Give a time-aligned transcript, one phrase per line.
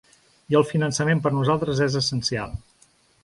[0.53, 2.57] I el finançament per nosaltres és essencial.